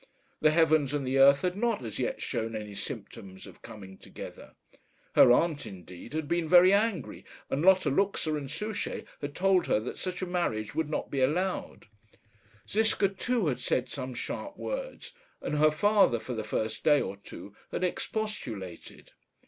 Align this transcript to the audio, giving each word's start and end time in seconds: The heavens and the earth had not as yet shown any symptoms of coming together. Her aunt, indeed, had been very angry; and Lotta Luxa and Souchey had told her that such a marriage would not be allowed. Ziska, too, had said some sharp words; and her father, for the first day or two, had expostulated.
The 0.39 0.49
heavens 0.49 0.95
and 0.95 1.05
the 1.05 1.19
earth 1.19 1.43
had 1.43 1.55
not 1.55 1.85
as 1.85 1.99
yet 1.99 2.23
shown 2.23 2.55
any 2.55 2.73
symptoms 2.73 3.45
of 3.45 3.61
coming 3.61 3.99
together. 3.99 4.55
Her 5.13 5.31
aunt, 5.31 5.67
indeed, 5.67 6.13
had 6.13 6.27
been 6.27 6.49
very 6.49 6.73
angry; 6.73 7.23
and 7.51 7.61
Lotta 7.61 7.91
Luxa 7.91 8.33
and 8.33 8.49
Souchey 8.49 9.03
had 9.21 9.35
told 9.35 9.67
her 9.67 9.79
that 9.81 9.99
such 9.99 10.23
a 10.23 10.25
marriage 10.25 10.73
would 10.73 10.89
not 10.89 11.11
be 11.11 11.21
allowed. 11.21 11.85
Ziska, 12.67 13.09
too, 13.09 13.45
had 13.45 13.59
said 13.59 13.89
some 13.89 14.15
sharp 14.15 14.57
words; 14.57 15.13
and 15.39 15.59
her 15.59 15.69
father, 15.69 16.17
for 16.17 16.33
the 16.33 16.43
first 16.43 16.83
day 16.83 16.99
or 16.99 17.15
two, 17.17 17.55
had 17.71 17.83
expostulated. 17.83 19.11